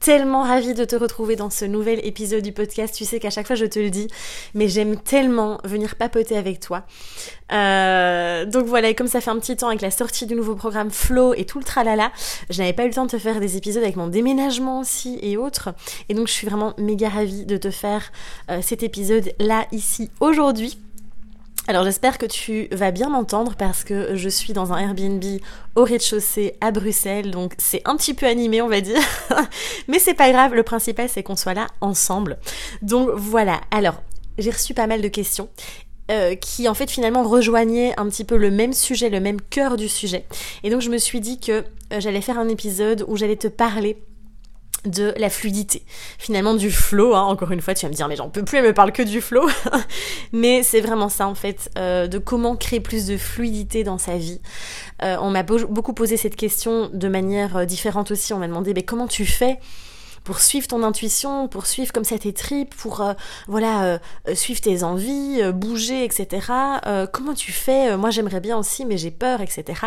[0.00, 2.94] tellement ravie de te retrouver dans ce nouvel épisode du podcast.
[2.94, 4.08] Tu sais qu'à chaque fois je te le dis,
[4.54, 6.84] mais j'aime tellement venir papoter avec toi.
[7.52, 10.54] Euh, donc voilà, et comme ça fait un petit temps avec la sortie du nouveau
[10.54, 12.10] programme Flow et tout le tralala,
[12.48, 15.18] je n'avais pas eu le temps de te faire des épisodes avec mon déménagement aussi
[15.22, 15.70] et autres.
[16.08, 18.10] Et donc je suis vraiment méga ravie de te faire
[18.50, 20.78] euh, cet épisode là, ici, aujourd'hui.
[21.70, 25.22] Alors j'espère que tu vas bien m'entendre parce que je suis dans un Airbnb
[25.76, 29.00] au rez-de-chaussée à Bruxelles, donc c'est un petit peu animé on va dire,
[29.86, 32.38] mais c'est pas grave, le principal c'est qu'on soit là ensemble.
[32.82, 34.02] Donc voilà, alors
[34.36, 35.48] j'ai reçu pas mal de questions
[36.10, 39.76] euh, qui en fait finalement rejoignaient un petit peu le même sujet, le même cœur
[39.76, 40.26] du sujet.
[40.64, 41.52] Et donc je me suis dit que
[41.92, 43.96] euh, j'allais faire un épisode où j'allais te parler
[44.84, 45.84] de la fluidité,
[46.18, 47.14] finalement du flow.
[47.14, 47.22] Hein.
[47.22, 49.02] Encore une fois, tu vas me dire mais j'en peux plus, elle me parle que
[49.02, 49.48] du flow.
[50.32, 54.16] mais c'est vraiment ça en fait, euh, de comment créer plus de fluidité dans sa
[54.16, 54.40] vie.
[55.02, 58.32] Euh, on m'a beaucoup posé cette question de manière euh, différente aussi.
[58.32, 59.58] On m'a demandé mais comment tu fais
[60.24, 63.02] pour suivre ton intuition, pour suivre comme ça tes tripes, pour
[63.48, 63.98] voilà
[64.34, 66.46] suivre tes envies, bouger, etc.
[67.10, 67.96] comment tu fais?
[67.96, 69.80] Moi j'aimerais bien aussi, mais j'ai peur, etc.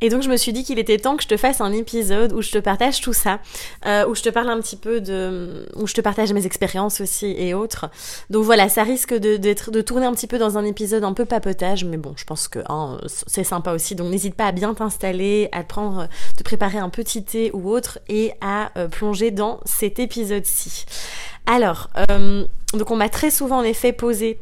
[0.00, 2.32] Et donc je me suis dit qu'il était temps que je te fasse un épisode
[2.32, 3.40] où je te partage tout ça,
[3.86, 7.00] euh, où je te parle un petit peu de, où je te partage mes expériences
[7.00, 7.90] aussi et autres.
[8.30, 11.12] Donc voilà, ça risque de, d'être, de tourner un petit peu dans un épisode un
[11.12, 13.94] peu papotage, mais bon, je pense que hein, c'est sympa aussi.
[13.94, 17.70] Donc n'hésite pas à bien t'installer, à te prendre, te préparer un petit thé ou
[17.70, 20.86] autre et à euh, plonger dans cet épisode-ci.
[21.46, 24.38] Alors, euh, donc on m'a très souvent en effet posé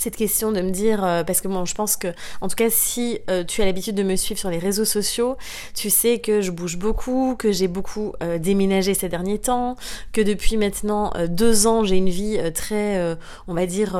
[0.00, 2.08] cette question de me dire euh, parce que bon je pense que
[2.40, 5.36] en tout cas si euh, tu as l'habitude de me suivre sur les réseaux sociaux
[5.74, 9.76] tu sais que je bouge beaucoup que j'ai beaucoup euh, déménagé ces derniers temps
[10.12, 13.16] que depuis maintenant deux ans j'ai une vie très
[13.46, 13.98] on va dire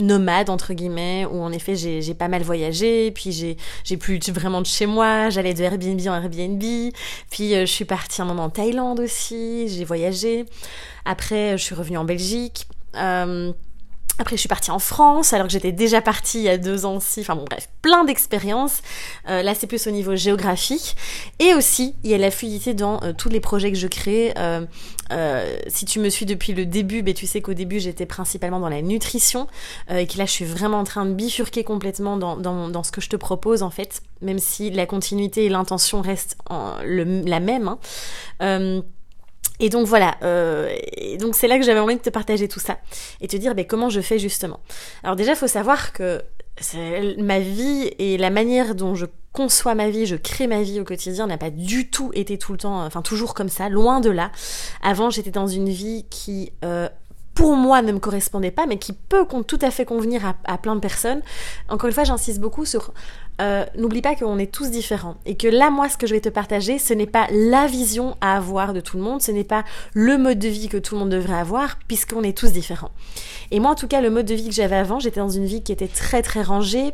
[0.00, 4.66] nomade entre guillemets où en effet j'ai pas mal voyagé puis j'ai plus vraiment de
[4.66, 6.62] chez moi j'allais de Airbnb en Airbnb
[7.30, 10.46] puis je suis partie un moment en Thaïlande aussi j'ai voyagé.
[11.04, 12.66] Après je suis revenue en Belgique
[14.18, 16.84] après, je suis partie en France, alors que j'étais déjà partie il y a deux
[16.84, 17.20] ans aussi.
[17.20, 18.82] Enfin bon, bref, plein d'expériences.
[19.28, 20.96] Euh, là, c'est plus au niveau géographique.
[21.38, 24.34] Et aussi, il y a la fluidité dans euh, tous les projets que je crée.
[24.36, 28.60] Euh, si tu me suis depuis le début, ben, tu sais qu'au début, j'étais principalement
[28.60, 29.46] dans la nutrition.
[29.90, 32.92] et que là, je suis vraiment en train de bifurquer complètement dans, dans, dans, ce
[32.92, 34.02] que je te propose, en fait.
[34.20, 37.76] Même si la continuité et l'intention restent en, le, la même.
[38.40, 38.82] Hein.
[39.62, 42.58] Et donc voilà, euh, et donc c'est là que j'avais envie de te partager tout
[42.58, 42.78] ça
[43.20, 44.58] et te dire ben, comment je fais justement.
[45.04, 46.20] Alors déjà, il faut savoir que
[47.18, 50.84] ma vie et la manière dont je conçois ma vie, je crée ma vie au
[50.84, 54.10] quotidien n'a pas du tout été tout le temps, enfin toujours comme ça, loin de
[54.10, 54.32] là.
[54.82, 56.88] Avant, j'étais dans une vie qui euh,
[57.42, 60.76] pour moi ne me correspondait pas, mais qui peut tout à fait convenir à, plein
[60.76, 61.22] de personnes.
[61.68, 62.92] Encore une fois, j'insiste beaucoup sur
[63.40, 66.20] euh, n'oublie pas qu'on est tous différents et que là, moi, ce que je vais
[66.20, 69.42] te partager, ce n'est pas la vision à avoir de tout le monde, ce n'est
[69.42, 72.92] pas le mode de vie que tout le monde devrait avoir, puisqu'on est tous différents.
[73.50, 75.46] Et moi, en tout cas, le mode de vie que j'avais avant, j'étais dans une
[75.46, 76.92] vie qui était très très rangée,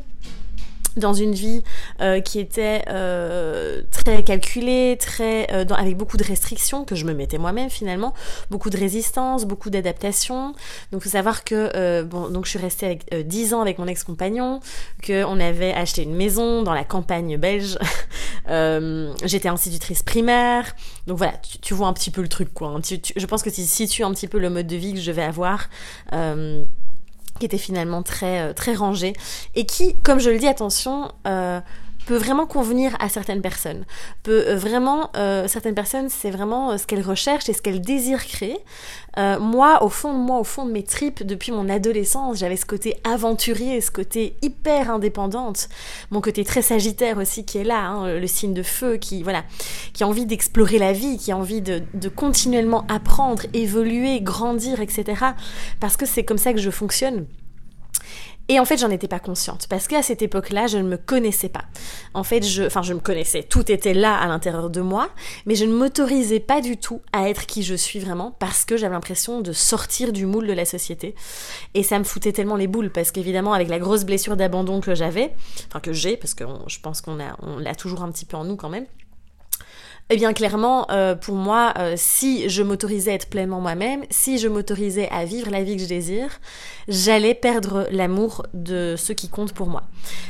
[0.98, 1.62] dans une vie
[2.00, 7.14] euh, qui était euh, très calculée, très euh, avec beaucoup de restrictions que je me
[7.14, 8.14] mettais moi-même finalement,
[8.50, 10.54] beaucoup de résistance, beaucoup d'adaptation.
[10.92, 14.60] Donc faut savoir que bon donc je suis restée avec 10 ans avec mon ex-compagnon,
[15.02, 17.78] que on avait acheté une maison dans la campagne belge.
[19.24, 20.74] J'étais institutrice primaire.
[21.06, 22.74] Donc voilà, tu, vois un petit peu le truc quoi.
[22.82, 25.22] je pense que tu situes un petit peu le mode de vie que je vais
[25.22, 25.68] avoir
[27.38, 29.12] qui était finalement très, euh, très rangé
[29.54, 31.60] et qui, comme je le dis, attention, euh,
[32.08, 33.84] peut vraiment convenir à certaines personnes.
[34.22, 35.10] Peut euh, vraiment,
[35.46, 38.58] certaines personnes, c'est vraiment ce qu'elles recherchent et ce qu'elles désirent créer.
[39.16, 42.64] moi, au fond de moi, au fond de mes tripes, depuis mon adolescence, j'avais ce
[42.64, 45.68] côté aventurier, ce côté hyper indépendante,
[46.10, 49.44] mon côté très sagittaire aussi qui est là, hein, le signe de feu, qui voilà,
[49.92, 55.04] qui a envie d'explorer la vie, qui a envie de continuellement apprendre, évoluer, grandir, etc.
[55.80, 57.26] Parce que c'est comme ça que je fonctionne.
[58.50, 61.50] Et en fait, j'en étais pas consciente parce qu'à cette époque-là, je ne me connaissais
[61.50, 61.64] pas.
[62.14, 65.10] En fait, je, enfin, je me connaissais, tout était là à l'intérieur de moi,
[65.44, 68.78] mais je ne m'autorisais pas du tout à être qui je suis vraiment parce que
[68.78, 71.14] j'avais l'impression de sortir du moule de la société.
[71.74, 74.94] Et ça me foutait tellement les boules parce qu'évidemment, avec la grosse blessure d'abandon que
[74.94, 75.34] j'avais,
[75.68, 78.36] enfin que j'ai, parce que je pense qu'on a, on l'a toujours un petit peu
[78.36, 78.86] en nous quand même.
[80.10, 84.38] Eh bien clairement, euh, pour moi, euh, si je m'autorisais à être pleinement moi-même, si
[84.38, 86.40] je m'autorisais à vivre la vie que je désire,
[86.88, 89.82] j'allais perdre l'amour de ceux qui comptent pour moi.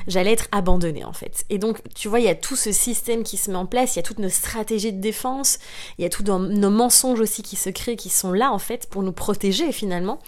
[0.09, 1.45] J'allais être abandonnée en fait.
[1.49, 3.95] Et donc, tu vois, il y a tout ce système qui se met en place,
[3.95, 5.61] il y a toutes nos stratégies de défense,
[5.99, 8.89] il y a tous nos mensonges aussi qui se créent, qui sont là en fait
[8.89, 10.19] pour nous protéger finalement.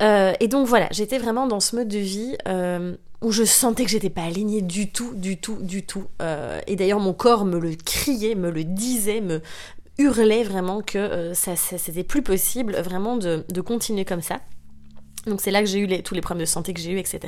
[0.00, 2.36] Euh, et donc voilà, j'étais vraiment dans ce mode de vie
[3.20, 6.04] où je sentais que j'étais pas alignée du tout, du tout, du tout.
[6.22, 9.40] Euh, et d'ailleurs, mon corps me le criait, me le disait, me
[9.98, 14.40] hurlait vraiment que euh, ça, c'était plus possible vraiment de, continuer comme ça.
[15.26, 16.98] Donc c'est là que j'ai eu les, tous les problèmes de santé que j'ai eu,
[16.98, 17.20] etc.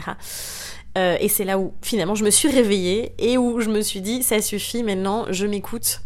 [0.96, 4.00] Euh, et c'est là où finalement je me suis réveillée et où je me suis
[4.00, 6.00] dit ça suffit maintenant, je m'écoute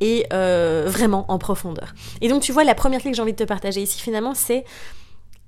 [0.00, 1.94] et vraiment en profondeur.
[2.20, 4.34] Et donc tu vois, la première clé que j'ai envie de te partager ici finalement,
[4.34, 4.64] c'est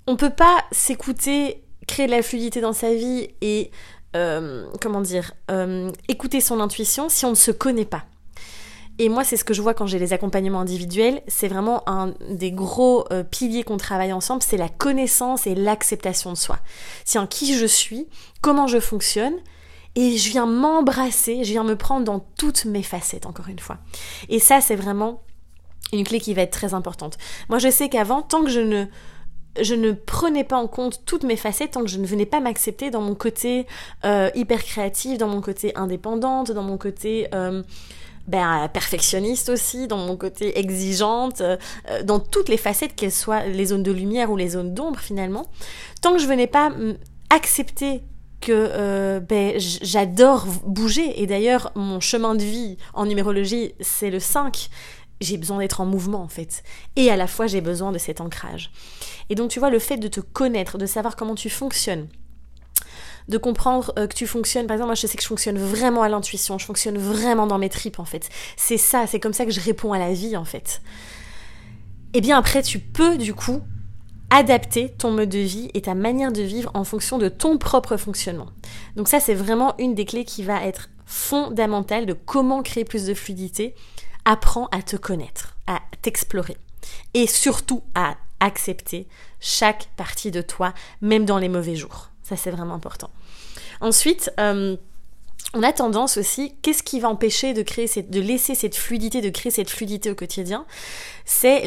[0.08, 3.70] on peut pas s'écouter créer de la fluidité dans sa vie et,
[4.16, 8.04] euh, comment dire, euh, écouter son intuition si on ne se connaît pas.
[8.98, 11.22] Et moi, c'est ce que je vois quand j'ai les accompagnements individuels.
[11.28, 16.32] C'est vraiment un des gros euh, piliers qu'on travaille ensemble, c'est la connaissance et l'acceptation
[16.32, 16.58] de soi.
[17.04, 18.08] Tiens, qui je suis,
[18.40, 19.34] comment je fonctionne,
[19.94, 23.76] et je viens m'embrasser, je viens me prendre dans toutes mes facettes, encore une fois.
[24.30, 25.22] Et ça, c'est vraiment
[25.92, 27.18] une clé qui va être très importante.
[27.50, 28.86] Moi, je sais qu'avant, tant que je ne
[29.60, 32.40] je ne prenais pas en compte toutes mes facettes tant que je ne venais pas
[32.40, 33.66] m'accepter dans mon côté
[34.04, 37.62] euh, hyper créatif, dans mon côté indépendante, dans mon côté euh,
[38.26, 41.56] ben, perfectionniste aussi, dans mon côté exigeante, euh,
[42.04, 45.46] dans toutes les facettes, qu'elles soient les zones de lumière ou les zones d'ombre finalement.
[46.02, 46.72] Tant que je venais pas
[47.30, 48.02] accepter
[48.40, 54.70] que ben, j'adore bouger, et d'ailleurs mon chemin de vie en numérologie c'est le 5,
[55.20, 56.62] j'ai besoin d'être en mouvement en fait.
[56.96, 58.70] Et à la fois j'ai besoin de cet ancrage.
[59.30, 62.08] Et donc tu vois, le fait de te connaître, de savoir comment tu fonctionnes,
[63.28, 66.02] de comprendre euh, que tu fonctionnes, par exemple, moi je sais que je fonctionne vraiment
[66.02, 68.28] à l'intuition, je fonctionne vraiment dans mes tripes en fait.
[68.56, 70.80] C'est ça, c'est comme ça que je réponds à la vie en fait.
[72.14, 73.60] Et eh bien après, tu peux du coup
[74.30, 77.96] adapter ton mode de vie et ta manière de vivre en fonction de ton propre
[77.96, 78.48] fonctionnement.
[78.96, 83.06] Donc ça, c'est vraiment une des clés qui va être fondamentale de comment créer plus
[83.06, 83.74] de fluidité
[84.28, 86.58] apprends à te connaître, à t'explorer
[87.14, 89.08] et surtout à accepter
[89.40, 92.10] chaque partie de toi, même dans les mauvais jours.
[92.22, 93.10] Ça, c'est vraiment important.
[93.80, 94.76] Ensuite, euh,
[95.54, 99.22] on a tendance aussi, qu'est-ce qui va empêcher de créer cette, de laisser cette fluidité,
[99.22, 100.66] de créer cette fluidité au quotidien?
[101.24, 101.64] C'est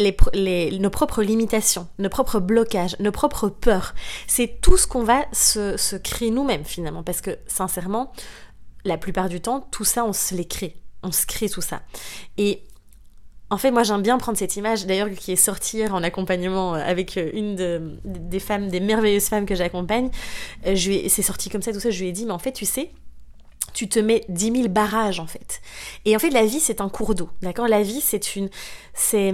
[0.80, 3.96] nos propres limitations, nos propres blocages, nos propres peurs.
[4.28, 8.14] C'est tout ce qu'on va se créer nous-mêmes finalement, parce que sincèrement,
[8.86, 11.82] la plupart du temps, tout ça, on se les crée on se crée tout ça.
[12.38, 12.64] Et
[13.52, 16.80] en fait, moi j'aime bien prendre cette image, d'ailleurs qui est sortie en accompagnement euh,
[16.84, 20.10] avec euh, une des femmes, des merveilleuses femmes que j'accompagne.
[20.66, 20.76] Euh,
[21.10, 22.92] c'est sorti comme ça, tout ça, je lui ai dit, mais en fait, tu sais,
[23.74, 25.62] tu te mets 10 000 barrages en fait.
[26.06, 27.68] Et en fait, la vie c'est un cours d'eau, d'accord?
[27.68, 28.50] La vie c'est une,
[28.94, 29.34] c'est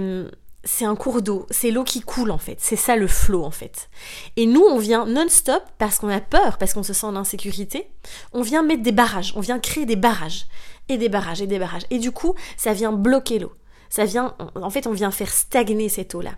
[0.64, 3.50] c'est un cours d'eau, c'est l'eau qui coule en fait, c'est ça le flot en
[3.50, 3.88] fait.
[4.36, 7.88] Et nous, on vient non-stop parce qu'on a peur, parce qu'on se sent en insécurité,
[8.32, 10.46] on vient mettre des barrages, on vient créer des barrages,
[10.88, 11.86] et des barrages, et des barrages.
[11.90, 13.52] Et du coup, ça vient bloquer l'eau.
[13.90, 16.32] Ça vient, en fait, on vient faire stagner cette eau-là.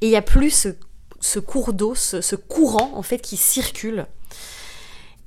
[0.00, 0.68] Et il n'y a plus
[1.20, 4.06] ce, cours d'eau, ce, courant en fait qui circule.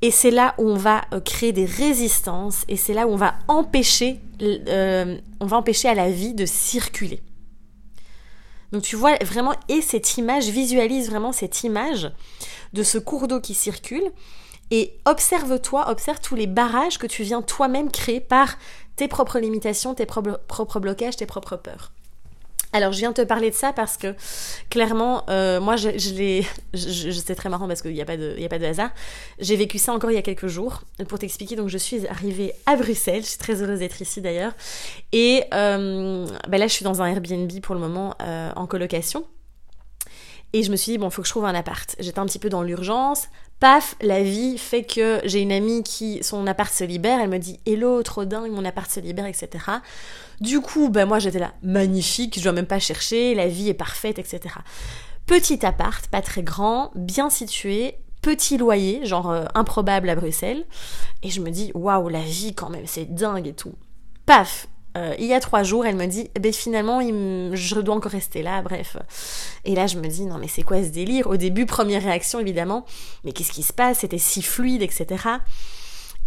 [0.01, 3.18] Et c'est là où on va euh, créer des résistances, et c'est là où on
[3.18, 7.21] va empêcher, euh, on va empêcher à la vie de circuler.
[8.71, 12.12] Donc tu vois vraiment, et cette image visualise vraiment cette image
[12.74, 14.12] de ce cours d'eau qui circule.
[14.72, 18.58] Et observe-toi, observe tous les barrages que tu viens toi-même créer par
[18.96, 21.91] tes propres limitations, tes propres blocages, tes propres peurs.
[22.71, 24.15] Alors je viens te parler de ça parce que
[24.69, 26.45] clairement, euh, moi je, l'ai,
[26.75, 28.91] c'est très marrant parce qu'il n'y a, pas de, a pas de hasard,
[29.39, 30.83] j'ai vécu ça encore il y a quelques jours.
[31.07, 34.53] Pour t'expliquer, donc je suis arrivée à Bruxelles, je suis très heureuse d'être ici d'ailleurs,
[35.11, 39.25] et euh, ben là je suis dans un Airbnb pour le moment euh, en colocation.
[40.51, 41.95] Et je me suis dit, bon, faut que je trouve un appart.
[41.99, 43.27] J'étais un petit peu dans l'urgence.
[43.60, 47.20] Paf, la vie fait que j'ai une amie qui, son appart se libère.
[47.20, 49.50] Elle me dit, hello, trop dingue, mon appart se libère, etc.
[50.39, 53.74] Du coup, ben moi j'étais là, magnifique, je dois même pas chercher, la vie est
[53.74, 54.39] parfaite, etc.
[55.25, 60.66] Petit appart, pas très grand, bien situé, petit loyer, genre euh, improbable à Bruxelles.
[61.22, 63.75] Et je me dis, waouh, la vie quand même, c'est dingue et tout.
[64.25, 68.12] Paf, euh, il y a trois jours, elle me dit, ben finalement, je dois encore
[68.12, 68.98] rester là, bref.
[69.65, 71.27] Et là, je me dis, non, mais c'est quoi ce délire?
[71.27, 72.86] Au début, première réaction, évidemment,
[73.24, 74.00] mais qu'est-ce qui se passe?
[74.00, 75.08] C'était si fluide, etc.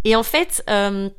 [0.05, 1.09] Et en fait, euh,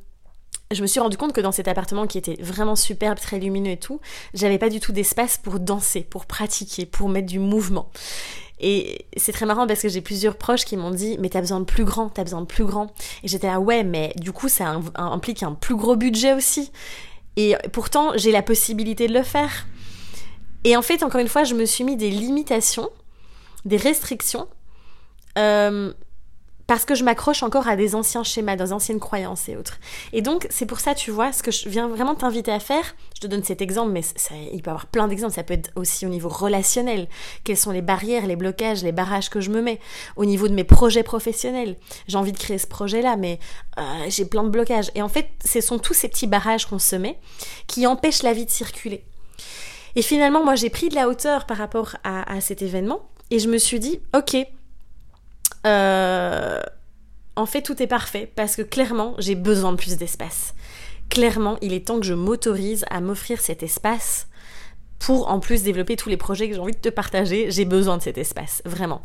[0.70, 3.72] je me suis rendu compte que dans cet appartement qui était vraiment superbe, très lumineux
[3.72, 4.00] et tout,
[4.32, 7.90] j'avais pas du tout d'espace pour danser, pour pratiquer, pour mettre du mouvement.
[8.60, 11.60] Et c'est très marrant parce que j'ai plusieurs proches qui m'ont dit mais t'as besoin
[11.60, 12.94] de plus grand, t'as besoin de plus grand.
[13.22, 16.70] Et j'étais là ouais mais du coup ça implique un plus gros budget aussi.
[17.36, 19.66] Et pourtant, j'ai la possibilité de le faire.
[20.64, 22.90] Et en fait, encore une fois, je me suis mis des limitations,
[23.64, 24.48] des restrictions,
[25.38, 25.92] euh,
[26.66, 29.78] parce que je m'accroche encore à des anciens schémas, des anciennes croyances et autres.
[30.12, 32.94] Et donc, c'est pour ça, tu vois, ce que je viens vraiment t'inviter à faire,
[33.14, 35.54] je te donne cet exemple, mais ça, il peut y avoir plein d'exemples, ça peut
[35.54, 37.08] être aussi au niveau relationnel.
[37.44, 39.80] Quelles sont les barrières, les blocages, les barrages que je me mets
[40.16, 41.76] Au niveau de mes projets professionnels,
[42.08, 43.38] j'ai envie de créer ce projet-là, mais
[43.78, 44.90] euh, j'ai plein de blocages.
[44.94, 47.18] Et en fait, ce sont tous ces petits barrages qu'on se met
[47.66, 49.04] qui empêchent la vie de circuler.
[49.96, 53.38] Et finalement, moi, j'ai pris de la hauteur par rapport à, à cet événement, et
[53.38, 54.36] je me suis dit, ok,
[55.66, 56.60] euh,
[57.36, 60.54] en fait, tout est parfait parce que clairement, j'ai besoin de plus d'espace.
[61.10, 64.26] Clairement, il est temps que je m'autorise à m'offrir cet espace
[65.04, 67.50] pour en plus développer tous les projets que j'ai envie de te partager.
[67.50, 69.02] J'ai besoin de cet espace, vraiment.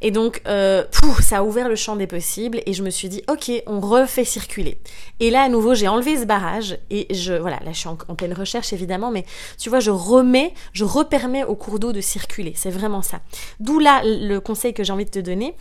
[0.00, 0.84] Et donc, euh,
[1.22, 4.24] ça a ouvert le champ des possibles et je me suis dit, ok, on refait
[4.24, 4.78] circuler.
[5.20, 7.96] Et là, à nouveau, j'ai enlevé ce barrage et je, voilà, là, je suis en,
[8.08, 9.24] en pleine recherche évidemment, mais
[9.56, 12.54] tu vois, je remets, je repermets au cours d'eau de circuler.
[12.56, 13.20] C'est vraiment ça.
[13.60, 15.54] D'où là le conseil que j'ai envie de te donner.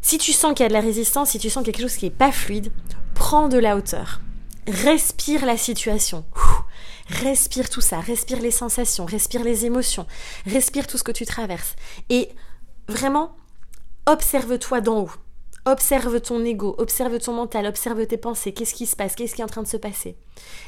[0.00, 2.04] Si tu sens qu'il y a de la résistance, si tu sens quelque chose qui
[2.04, 2.70] n'est pas fluide,
[3.14, 4.20] prends de la hauteur.
[4.68, 6.24] Respire la situation.
[7.08, 10.06] Respire tout ça, respire les sensations, respire les émotions,
[10.44, 11.76] respire tout ce que tu traverses.
[12.10, 12.30] Et
[12.88, 13.36] vraiment,
[14.06, 15.10] observe-toi d'en haut.
[15.66, 19.40] Observe ton ego, observe ton mental, observe tes pensées, qu'est-ce qui se passe, qu'est-ce qui
[19.40, 20.16] est en train de se passer?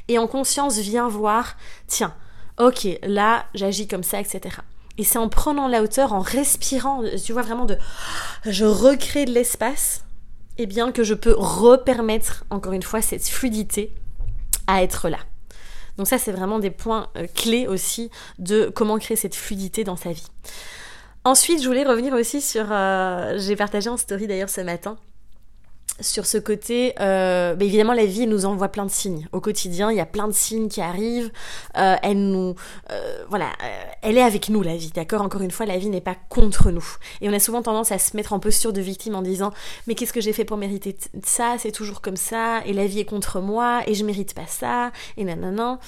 [0.09, 2.15] Et en conscience, viens voir, tiens,
[2.59, 4.57] ok, là, j'agis comme ça, etc.
[4.97, 7.79] Et c'est en prenant la hauteur, en respirant, tu vois vraiment de,
[8.45, 10.05] je recrée de l'espace,
[10.57, 13.95] et eh bien que je peux repermettre, encore une fois, cette fluidité
[14.67, 15.19] à être là.
[15.99, 19.97] Donc ça, c'est vraiment des points euh, clés aussi de comment créer cette fluidité dans
[19.97, 20.27] sa vie.
[21.25, 24.97] Ensuite, je voulais revenir aussi sur, euh, j'ai partagé en story d'ailleurs ce matin,
[26.01, 29.91] sur ce côté, euh, bah, évidemment la vie nous envoie plein de signes au quotidien.
[29.91, 31.31] Il y a plein de signes qui arrivent.
[31.77, 32.55] Euh, elle nous,
[32.91, 35.23] euh, voilà, euh, elle est avec nous la vie, d'accord?
[35.23, 36.87] Encore une fois, la vie n'est pas contre nous.
[37.21, 39.53] Et on a souvent tendance à se mettre en posture de victime en disant
[39.87, 41.57] mais qu'est-ce que j'ai fait pour mériter ça?
[41.59, 42.63] C'est toujours comme ça.
[42.67, 44.93] Et la vie est contre moi et je mérite pas ça.
[45.17, 45.79] Et nanana.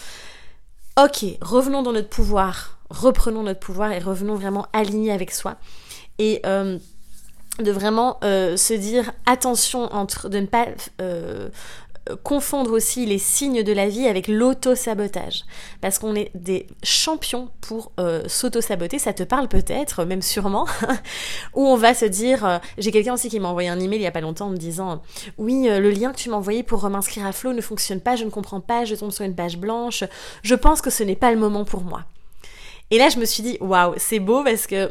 [1.01, 2.79] Ok, revenons dans notre pouvoir.
[2.91, 5.57] Reprenons notre pouvoir et revenons vraiment alignés avec soi.
[6.19, 6.43] Et
[7.61, 10.67] de vraiment euh, se dire attention entre de ne pas
[11.01, 11.49] euh,
[12.23, 15.45] confondre aussi les signes de la vie avec l'auto-sabotage.
[15.81, 20.67] Parce qu'on est des champions pour euh, s'auto-saboter, ça te parle peut-être, même sûrement,
[21.55, 24.07] où on va se dire, j'ai quelqu'un aussi qui m'a envoyé un email il y
[24.07, 25.03] a pas longtemps en me disant,
[25.39, 28.25] oui, le lien que tu m'as envoyé pour m'inscrire à Flow ne fonctionne pas, je
[28.25, 30.05] ne comprends pas, je tombe sur une page blanche,
[30.43, 32.05] je pense que ce n'est pas le moment pour moi.
[32.93, 34.91] Et là, je me suis dit, waouh, c'est beau parce que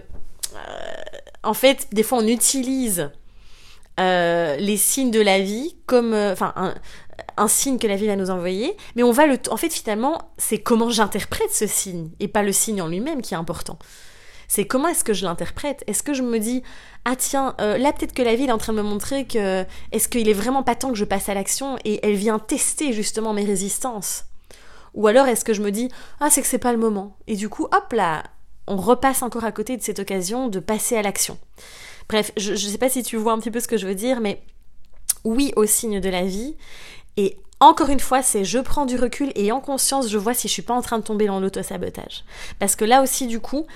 [1.43, 3.11] en fait, des fois, on utilise
[3.99, 6.53] euh, les signes de la vie comme, euh, enfin,
[7.37, 10.31] un, signe que la vie va nous envoyer, mais on va le, en fait, finalement,
[10.37, 13.77] c'est comment j'interprète ce signe et pas le signe en lui-même qui est important.
[14.47, 15.83] C'est comment est-ce que je l'interprète?
[15.85, 16.63] Est-ce que je me dis
[17.05, 19.63] ah tiens euh, là peut-être que la vie est en train de me montrer que
[19.91, 22.91] est-ce qu'il est vraiment pas temps que je passe à l'action et elle vient tester
[22.91, 24.25] justement mes résistances?
[24.95, 27.15] Ou alors est-ce que je me dis ah c'est que c'est pas le moment?
[27.27, 28.23] Et du coup hop là
[28.69, 31.37] on repasse encore à côté de cette occasion de passer à l'action.
[32.07, 33.95] Bref, je ne sais pas si tu vois un petit peu ce que je veux
[33.95, 34.41] dire, mais
[35.25, 36.55] oui au signe de la vie.
[37.17, 40.47] Et encore une fois, c'est je prends du recul et en conscience, je vois si
[40.47, 42.23] je suis pas en train de tomber dans l'auto-sabotage.
[42.57, 43.67] Parce que là aussi, du coup,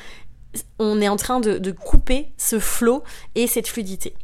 [0.80, 3.04] on est en train de, de couper ce flot
[3.36, 4.16] et cette fluidité.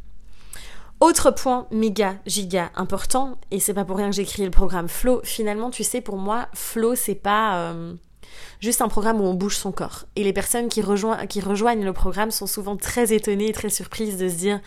[1.00, 4.86] Autre point méga, giga important, et c'est pas pour rien que j'ai créé le programme
[4.86, 5.22] Flow.
[5.24, 7.72] Finalement, tu sais, pour moi, Flow, c'est pas.
[7.72, 7.94] Euh,
[8.60, 10.04] juste un programme où on bouge son corps.
[10.16, 10.82] Et les personnes qui,
[11.28, 14.60] qui rejoignent le programme sont souvent très étonnées et très surprises de se dire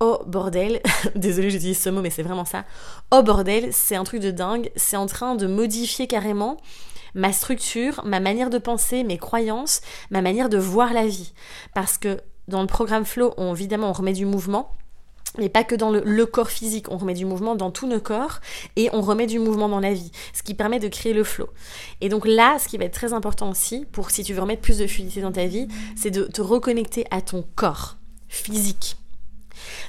[0.00, 0.80] Oh bordel,
[1.16, 2.64] désolé j'utilise ce mot mais c'est vraiment ça.
[3.10, 6.56] Oh bordel, c'est un truc de dingue, c'est en train de modifier carrément
[7.14, 11.32] ma structure, ma manière de penser, mes croyances, ma manière de voir la vie.
[11.74, 14.70] Parce que dans le programme Flow, on, évidemment on remet du mouvement,
[15.36, 18.40] mais pas que dans le, corps physique, on remet du mouvement dans tous nos corps
[18.76, 21.48] et on remet du mouvement dans la vie, ce qui permet de créer le flow.
[22.00, 24.62] Et donc là, ce qui va être très important aussi, pour si tu veux remettre
[24.62, 27.96] plus de fluidité dans ta vie, c'est de te reconnecter à ton corps
[28.28, 28.96] physique.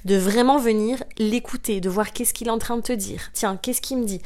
[0.06, 3.30] De vraiment venir l'écouter, de voir qu'est-ce qu'il est en train de te dire.
[3.34, 4.22] Tiens, qu'est-ce qu'il me dit?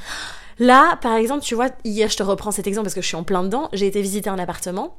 [0.59, 3.17] Là, par exemple, tu vois, hier, je te reprends cet exemple parce que je suis
[3.17, 4.97] en plein dedans, j'ai été visiter un appartement.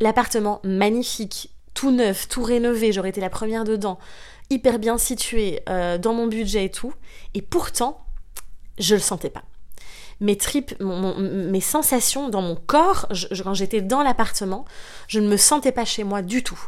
[0.00, 3.98] L'appartement magnifique, tout neuf, tout rénové, j'aurais été la première dedans
[4.50, 6.92] hyper bien situé euh, dans mon budget et tout.
[7.34, 8.04] Et pourtant,
[8.78, 9.42] je le sentais pas.
[10.20, 13.06] Mes tripes, mes sensations dans mon corps,
[13.44, 14.64] quand j'étais dans l'appartement,
[15.06, 16.60] je ne me sentais pas chez moi du tout.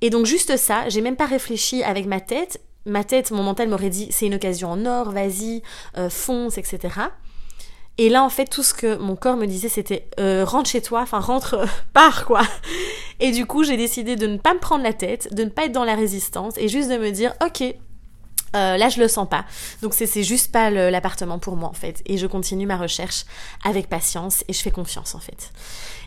[0.00, 2.60] Et donc juste ça, j'ai même pas réfléchi avec ma tête.
[2.84, 5.62] Ma tête, mon mental m'aurait dit c'est une occasion en or, vas-y,
[5.96, 6.94] euh, fonce, etc.
[7.98, 10.82] Et là, en fait, tout ce que mon corps me disait, c'était euh, rentre chez
[10.82, 12.42] toi, enfin rentre, pars quoi.
[13.20, 15.64] Et du coup, j'ai décidé de ne pas me prendre la tête, de ne pas
[15.64, 17.74] être dans la résistance et juste de me dire, ok,
[18.54, 19.44] euh, là, je le sens pas.
[19.82, 22.02] Donc, c'est juste pas l'appartement pour moi, en fait.
[22.06, 23.24] Et je continue ma recherche
[23.64, 25.50] avec patience et je fais confiance, en fait.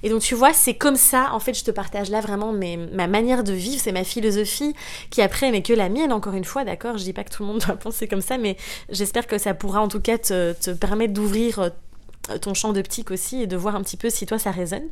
[0.04, 3.08] Et donc, tu vois, c'est comme ça, en fait, je te partage là vraiment ma
[3.08, 4.74] manière de vivre, c'est ma philosophie
[5.10, 6.98] qui après n'est que la mienne, encore une fois, d'accord?
[6.98, 8.58] Je dis pas que tout le monde doit penser comme ça, mais
[8.90, 13.12] j'espère que ça pourra en tout cas te, te permettre d'ouvrir euh, ton champ d'optique
[13.12, 14.88] aussi et de voir un petit peu si toi ça résonne.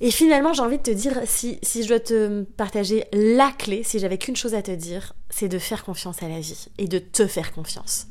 [0.00, 3.82] Et finalement, j'ai envie de te dire, si, si je dois te partager la clé,
[3.82, 6.86] si j'avais qu'une chose à te dire, c'est de faire confiance à la vie et
[6.86, 8.06] de te faire confiance.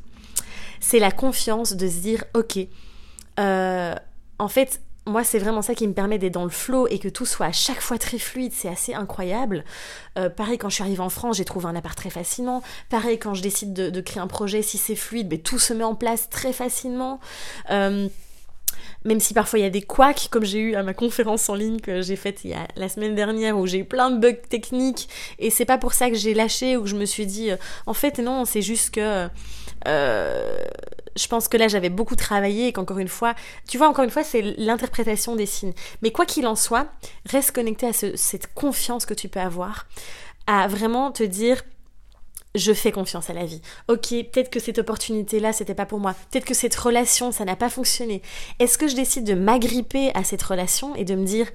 [0.80, 2.60] C'est la confiance de se dire, ok,
[3.40, 3.96] euh,
[4.40, 7.08] en fait, moi, c'est vraiment ça qui me permet d'être dans le flow et que
[7.08, 8.52] tout soit à chaque fois très fluide.
[8.54, 9.64] C'est assez incroyable.
[10.18, 12.64] Euh, pareil, quand je suis arrivée en France, j'ai trouvé un appart très facilement.
[12.90, 15.84] Pareil, quand je décide de, créer un projet, si c'est fluide, mais tout se met
[15.84, 17.20] en place très facilement.
[17.70, 18.08] Euh,
[19.06, 21.56] même si parfois il y a des couacs, comme j'ai eu à ma conférence en
[21.56, 24.20] ligne que j'ai faite il y a la semaine dernière où j'ai eu plein de
[24.20, 25.08] bugs techniques
[25.40, 27.58] et c'est pas pour ça que j'ai lâché ou que je me suis dit euh,
[27.86, 29.30] en fait non, c'est juste que
[29.88, 30.58] euh,
[31.16, 33.36] je pense que là j'avais beaucoup travaillé et qu'encore une fois,
[33.68, 35.74] tu vois, encore une fois, c'est l'interprétation des signes.
[36.02, 36.88] Mais quoi qu'il en soit,
[37.30, 39.88] reste connecté à cette confiance que tu peux avoir,
[40.48, 41.64] à vraiment te dire
[42.56, 43.62] je fais confiance à la vie.
[43.88, 46.16] Ok, peut-être que cette opportunité-là, c'était pas pour moi.
[46.32, 48.22] Peut-être que cette relation, ça n'a pas fonctionné.
[48.60, 51.48] Est-ce que je décide de m'agripper à cette relation et de me dire,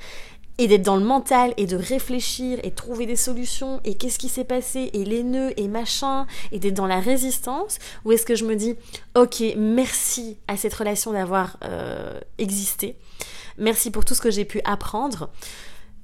[0.59, 4.29] et d'être dans le mental et de réfléchir et trouver des solutions et qu'est-ce qui
[4.29, 7.79] s'est passé et les nœuds et machin et d'être dans la résistance?
[8.05, 8.77] Ou est-ce que je me dis
[9.15, 12.97] ok merci à cette relation d'avoir euh, existé
[13.57, 15.31] merci pour tout ce que j'ai pu apprendre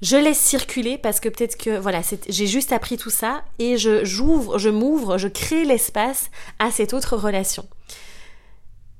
[0.01, 4.05] je laisse circuler parce que peut-être que voilà, j'ai juste appris tout ça et je
[4.05, 7.67] j'ouvre, je m'ouvre, je crée l'espace à cette autre relation.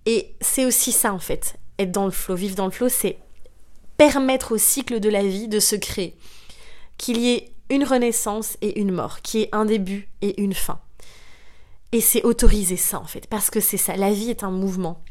[0.06, 3.18] Et c'est aussi ça en fait, être dans le flow, vivre dans le flow, c'est
[3.98, 6.16] permettre au cycle de la vie de se créer,
[6.98, 10.54] qu'il y ait une renaissance et une mort, qu'il y ait un début et une
[10.54, 10.80] fin.
[11.92, 15.04] Et c'est autoriser ça en fait, parce que c'est ça, la vie est un mouvement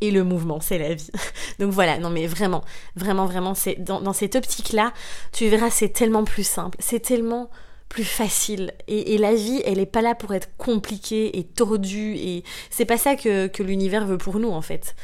[0.00, 1.10] et le mouvement, c'est la vie.
[1.58, 2.64] Donc voilà, non mais vraiment,
[2.96, 4.92] vraiment, vraiment, c'est dans, cette optique-là,
[5.32, 7.50] tu verras, c'est tellement plus simple, c'est tellement
[7.88, 8.74] plus facile.
[8.86, 12.16] Et, la vie, elle est pas là pour être compliquée et tordue.
[12.16, 14.94] Et c'est pas ça que, l'univers veut pour nous en fait.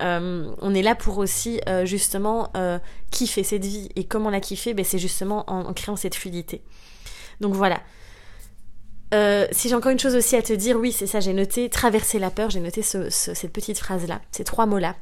[0.00, 2.80] Euh, on est là pour aussi euh, justement euh,
[3.12, 3.90] kiffer cette vie.
[3.94, 6.62] Et comment la kiffer ben, C'est justement en créant cette fluidité.
[7.40, 7.80] Donc voilà.
[9.12, 11.68] Euh, si j'ai encore une chose aussi à te dire, oui, c'est ça, j'ai noté
[11.68, 14.96] traverser la peur, j'ai noté cette petite phrase-là, ces trois mots-là.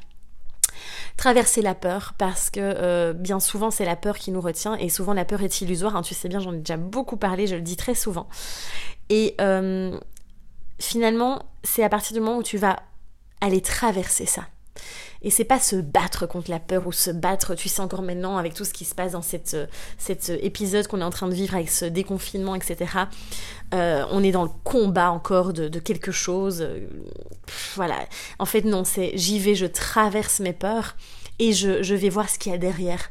[1.17, 4.89] Traverser la peur, parce que euh, bien souvent c'est la peur qui nous retient, et
[4.89, 7.55] souvent la peur est illusoire, hein, tu sais bien, j'en ai déjà beaucoup parlé, je
[7.55, 8.29] le dis très souvent.
[9.11, 9.99] Et euh,
[10.81, 12.77] finalement, c'est à partir du moment où tu vas
[13.41, 14.47] aller traverser ça.
[15.23, 18.39] Et c'est pas se battre contre la peur ou se battre, tu sais encore maintenant
[18.39, 19.57] avec tout ce qui se passe dans cette,
[19.99, 22.93] cet épisode qu'on est en train de vivre avec ce déconfinement, etc.
[23.75, 26.67] Euh, on est dans le combat encore de, quelque chose.
[27.77, 27.97] voilà.
[28.39, 30.97] En fait, non, c'est j'y vais, je traverse mes peurs
[31.39, 33.11] et je, je vais voir ce qu'il y a derrière.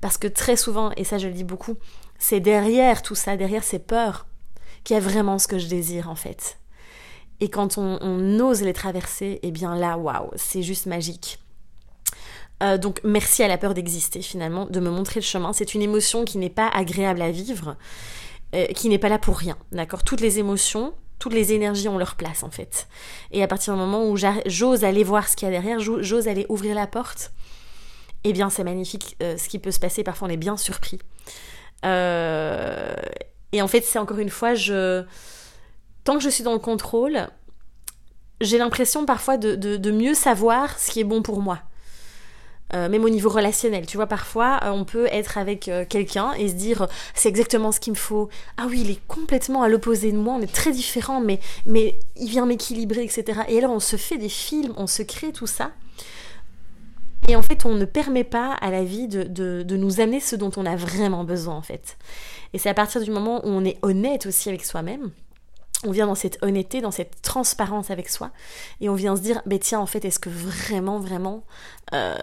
[0.00, 1.76] Parce que très souvent, et ça je le dis beaucoup,
[2.18, 4.26] c'est derrière tout ça, derrière ces peurs,
[4.84, 6.58] qu'il y a vraiment ce que je désire en fait.
[7.40, 11.38] Et quand on, ose les traverser, eh bien là, waouh, c'est juste magique.
[12.62, 15.52] Euh, donc merci à la peur d'exister finalement, de me montrer le chemin.
[15.52, 17.76] C'est une émotion qui n'est pas agréable à vivre,
[18.54, 19.56] euh, qui n'est pas là pour rien.
[19.72, 20.04] D'accord?
[20.04, 22.88] Toutes les émotions, toutes les énergies ont leur place en fait.
[23.30, 24.16] Et à partir du moment où
[24.46, 27.32] j'ose aller voir ce qu'il y a derrière, j'ose aller ouvrir la porte,
[28.24, 30.02] eh bien c'est magnifique euh, ce qui peut se passer.
[30.02, 30.98] Parfois on est bien surpris.
[31.84, 35.04] et en fait c'est encore une fois, je...
[36.04, 37.28] tant que je suis dans le contrôle,
[38.40, 41.60] j'ai l'impression parfois de mieux savoir ce qui est bon pour moi.
[42.74, 46.32] Euh, même au niveau relationnel, tu vois, parfois euh, on peut être avec euh, quelqu'un
[46.32, 48.28] et se dire c'est exactement ce qu'il me faut.
[48.56, 51.96] Ah oui, il est complètement à l'opposé de moi, on est très différents, mais, mais
[52.16, 53.42] il vient m'équilibrer, etc.
[53.48, 55.70] Et alors on se fait des films, on se crée tout ça.
[57.28, 60.36] Et en fait, on ne permet pas à la vie de, de nous amener ce
[60.36, 61.96] dont on a vraiment besoin, en fait.
[62.52, 65.10] Et c'est à partir du moment où on est honnête aussi avec soi-même,
[65.84, 68.30] on vient dans cette honnêteté, dans cette transparence avec soi,
[68.80, 71.44] et on vient se dire, mais tiens, en fait, est-ce que vraiment, vraiment,
[71.92, 72.16] euh,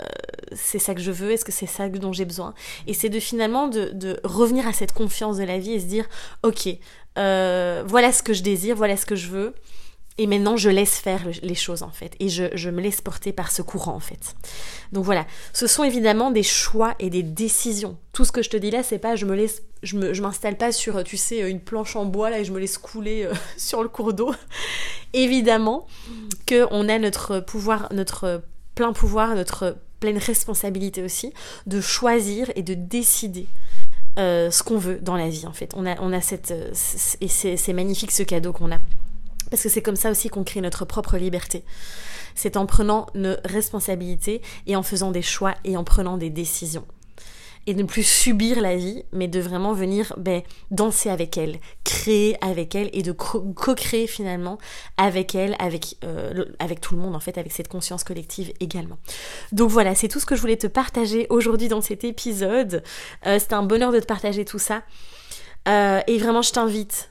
[0.53, 1.31] c'est ça que je veux?
[1.31, 2.53] Est-ce que c'est ça dont j'ai besoin?
[2.87, 6.05] Et c'est de finalement de, revenir à cette confiance de la vie et se dire,
[6.43, 6.67] ok,
[7.17, 9.53] euh, voilà ce que je désire, voilà ce que je veux,
[10.17, 12.15] et maintenant, je laisse faire les choses en fait.
[12.19, 14.35] Et je, me laisse porter par ce courant en fait.
[14.91, 17.97] Donc voilà, ce sont évidemment des choix et des décisions.
[18.13, 20.21] Tout ce que je te dis là, c'est pas je me laisse, je me, je
[20.21, 23.23] m'installe pas sur, tu sais, une planche en bois là et je me laisse couler
[23.23, 24.33] euh, sur le cours d'eau.
[25.13, 25.87] évidemment
[26.45, 28.43] que on a notre pouvoir, notre
[28.75, 31.33] plein pouvoir, notre pleine responsabilité aussi,
[31.67, 33.47] de choisir et de décider
[34.17, 35.71] euh, ce qu'on veut dans la vie en fait.
[35.75, 36.51] On a, on a cette...
[36.51, 36.71] Euh,
[37.21, 38.79] et c'est magnifique ce cadeau qu'on a.
[39.49, 41.63] Parce que c'est comme ça aussi qu'on crée notre propre liberté.
[42.35, 46.85] C'est en prenant nos responsabilités et en faisant des choix et en prenant des décisions
[47.67, 51.57] et de ne plus subir la vie, mais de vraiment venir ben, danser avec elle,
[51.83, 54.57] créer avec elle et de co-créer finalement
[54.97, 58.97] avec elle, avec, euh, avec tout le monde en fait, avec cette conscience collective également.
[59.51, 62.83] Donc voilà, c'est tout ce que je voulais te partager aujourd'hui dans cet épisode.
[63.25, 64.83] Euh, C'était un bonheur de te partager tout ça.
[65.67, 67.09] Euh, et vraiment, je t'invite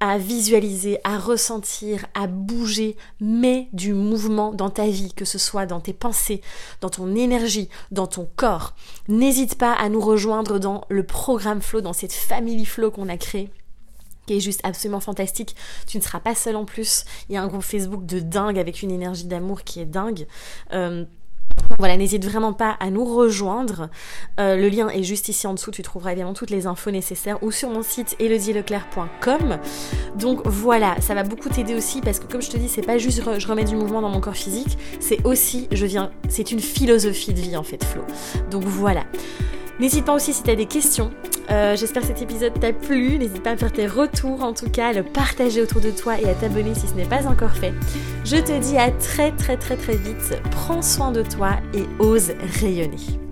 [0.00, 5.66] à visualiser, à ressentir, à bouger, mais du mouvement dans ta vie, que ce soit
[5.66, 6.42] dans tes pensées,
[6.80, 8.74] dans ton énergie, dans ton corps.
[9.08, 13.16] N'hésite pas à nous rejoindre dans le programme Flow, dans cette famille Flow qu'on a
[13.16, 13.50] créée
[14.26, 15.54] qui est juste absolument fantastique.
[15.86, 17.04] Tu ne seras pas seul en plus.
[17.28, 20.26] Il y a un groupe Facebook de dingue avec une énergie d'amour qui est dingue.
[20.72, 21.04] Euh,
[21.78, 23.88] voilà, n'hésite vraiment pas à nous rejoindre.
[24.40, 27.42] Euh, le lien est juste ici en dessous, tu trouveras évidemment toutes les infos nécessaires
[27.42, 29.58] ou sur mon site elodieleclerc.com.
[30.16, 32.98] Donc voilà, ça va beaucoup t'aider aussi parce que comme je te dis, c'est pas
[32.98, 36.60] juste je remets du mouvement dans mon corps physique, c'est aussi je viens, c'est une
[36.60, 38.02] philosophie de vie en fait, Flo.
[38.50, 39.04] Donc voilà.
[39.78, 41.10] N'hésite pas aussi si tu des questions.
[41.50, 43.18] Euh, j'espère que cet épisode t'a plu.
[43.18, 46.18] N'hésite pas à faire tes retours, en tout cas, à le partager autour de toi
[46.20, 47.72] et à t'abonner si ce n'est pas encore fait.
[48.24, 50.40] Je te dis à très très très très vite.
[50.50, 53.25] Prends soin de toi et ose rayonner.